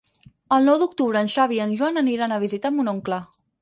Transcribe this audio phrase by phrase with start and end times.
[0.57, 3.27] El nou d'octubre en Xavi i en Joan aniran a visitar mon oncle.